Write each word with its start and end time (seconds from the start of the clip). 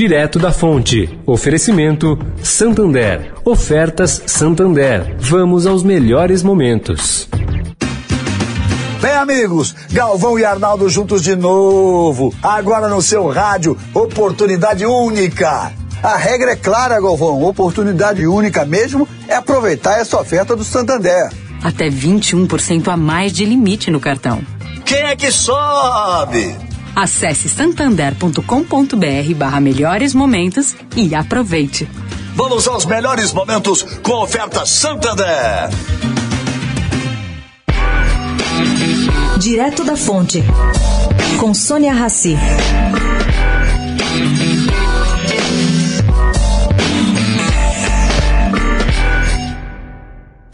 Direto 0.00 0.38
da 0.38 0.50
Fonte. 0.50 1.20
Oferecimento 1.26 2.18
Santander. 2.42 3.34
Ofertas 3.44 4.22
Santander. 4.24 5.14
Vamos 5.20 5.66
aos 5.66 5.82
melhores 5.82 6.42
momentos. 6.42 7.28
Bem, 9.02 9.12
amigos, 9.12 9.74
Galvão 9.92 10.38
e 10.38 10.44
Arnaldo 10.46 10.88
juntos 10.88 11.22
de 11.22 11.36
novo. 11.36 12.32
Agora 12.42 12.88
no 12.88 13.02
seu 13.02 13.28
rádio, 13.28 13.76
oportunidade 13.92 14.86
única. 14.86 15.70
A 16.02 16.16
regra 16.16 16.52
é 16.52 16.56
clara, 16.56 16.98
Galvão. 16.98 17.44
Oportunidade 17.44 18.26
única 18.26 18.64
mesmo 18.64 19.06
é 19.28 19.34
aproveitar 19.34 20.00
essa 20.00 20.18
oferta 20.18 20.56
do 20.56 20.64
Santander. 20.64 21.30
Até 21.62 21.90
21% 21.90 22.88
a 22.88 22.96
mais 22.96 23.34
de 23.34 23.44
limite 23.44 23.90
no 23.90 24.00
cartão. 24.00 24.40
Quem 24.82 25.02
é 25.02 25.14
que 25.14 25.30
sobe? 25.30 26.69
Acesse 27.00 27.48
santander.com.br 27.48 29.34
barra 29.34 29.58
melhores 29.58 30.12
momentos 30.12 30.76
e 30.94 31.14
aproveite. 31.14 31.88
Vamos 32.34 32.68
aos 32.68 32.84
melhores 32.84 33.32
momentos 33.32 33.82
com 34.02 34.22
oferta 34.22 34.66
Santander. 34.66 35.70
Direto 39.38 39.82
da 39.82 39.96
Fonte, 39.96 40.44
com 41.38 41.54
Sônia 41.54 41.94
Rassi. 41.94 42.36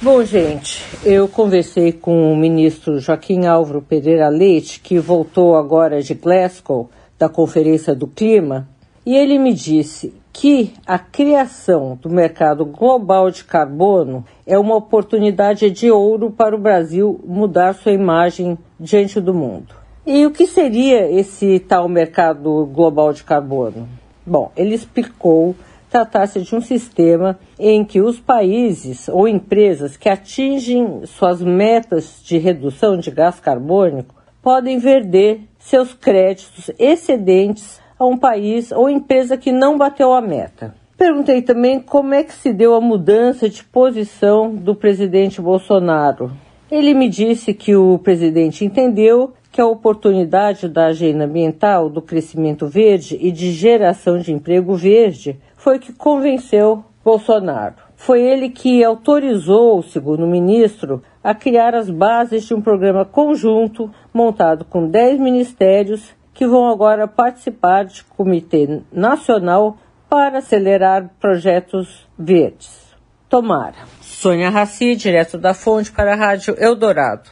Bom, 0.06 0.23
gente, 0.23 0.84
eu 1.05 1.27
conversei 1.27 1.91
com 1.91 2.33
o 2.33 2.37
ministro 2.37 3.01
Joaquim 3.01 3.45
Álvaro 3.45 3.83
Pereira 3.83 4.29
Leite, 4.29 4.79
que 4.79 5.01
voltou 5.01 5.56
agora 5.56 6.01
de 6.01 6.15
Glasgow, 6.15 6.88
da 7.19 7.29
Conferência 7.29 7.92
do 7.92 8.06
Clima, 8.06 8.69
e 9.05 9.16
ele 9.16 9.37
me 9.37 9.52
disse 9.52 10.15
que 10.32 10.73
a 10.87 10.96
criação 10.96 11.98
do 12.01 12.09
mercado 12.09 12.65
global 12.65 13.32
de 13.32 13.43
carbono 13.43 14.24
é 14.46 14.57
uma 14.57 14.77
oportunidade 14.77 15.68
de 15.73 15.90
ouro 15.90 16.30
para 16.30 16.54
o 16.54 16.60
Brasil 16.60 17.21
mudar 17.27 17.74
sua 17.74 17.90
imagem 17.90 18.57
diante 18.79 19.21
do 19.21 19.34
mundo. 19.34 19.74
E 20.07 20.24
o 20.24 20.30
que 20.30 20.46
seria 20.46 21.10
esse 21.10 21.59
tal 21.59 21.88
mercado 21.88 22.65
global 22.66 23.12
de 23.12 23.24
carbono? 23.24 23.88
Bom, 24.24 24.52
ele 24.57 24.77
explicou 24.77 25.57
tratar-se 25.90 26.40
de 26.40 26.54
um 26.54 26.60
sistema 26.60 27.38
em 27.59 27.84
que 27.84 28.01
os 28.01 28.18
países 28.18 29.09
ou 29.09 29.26
empresas 29.26 29.96
que 29.96 30.09
atingem 30.09 31.06
suas 31.06 31.43
metas 31.43 32.20
de 32.24 32.38
redução 32.38 32.98
de 32.98 33.10
gás 33.10 33.40
carbônico 33.40 34.15
podem 34.43 34.78
vender 34.78 35.40
seus 35.59 35.93
créditos 35.93 36.70
excedentes 36.78 37.80
a 37.98 38.06
um 38.06 38.16
país 38.16 38.70
ou 38.70 38.88
empresa 38.88 39.37
que 39.37 39.51
não 39.51 39.76
bateu 39.76 40.12
a 40.12 40.20
meta. 40.20 40.74
Perguntei 40.96 41.43
também 41.43 41.80
como 41.80 42.15
é 42.15 42.23
que 42.23 42.32
se 42.32 42.52
deu 42.52 42.74
a 42.74 42.80
mudança 42.80 43.48
de 43.48 43.62
posição 43.62 44.54
do 44.54 44.74
presidente 44.74 45.40
Bolsonaro. 45.43 46.32
Ele 46.71 46.95
me 46.95 47.09
disse 47.09 47.52
que 47.52 47.76
o 47.76 47.98
presidente 47.98 48.65
entendeu 48.65 49.32
que 49.52 49.60
a 49.60 49.66
oportunidade 49.66 50.68
da 50.68 50.87
agenda 50.87 51.24
ambiental, 51.24 51.88
do 51.88 52.02
crescimento 52.02 52.66
verde 52.66 53.18
e 53.21 53.30
de 53.30 53.52
geração 53.52 54.18
de 54.18 54.32
emprego 54.32 54.74
verde 54.74 55.38
foi 55.66 55.80
que 55.80 55.92
convenceu 55.92 56.84
Bolsonaro. 57.04 57.74
Foi 57.96 58.22
ele 58.22 58.50
que 58.50 58.84
autorizou, 58.84 59.82
segundo 59.82 60.22
o 60.22 60.28
ministro, 60.28 61.02
a 61.24 61.34
criar 61.34 61.74
as 61.74 61.90
bases 61.90 62.45
de 62.45 62.54
um 62.54 62.62
programa 62.62 63.04
conjunto 63.04 63.90
montado 64.14 64.64
com 64.64 64.87
10 64.87 65.19
ministérios 65.19 66.14
que 66.32 66.47
vão 66.47 66.69
agora 66.69 67.09
participar 67.09 67.84
de 67.84 68.04
comitê 68.04 68.81
nacional 68.92 69.76
para 70.09 70.38
acelerar 70.38 71.10
projetos 71.19 72.06
verdes. 72.16 72.94
Tomara. 73.28 73.75
Sônia 74.00 74.50
Raci, 74.50 74.94
direto 74.94 75.37
da 75.37 75.53
Fonte 75.53 75.91
para 75.91 76.12
a 76.12 76.16
Rádio 76.16 76.54
Eldorado. 76.60 77.28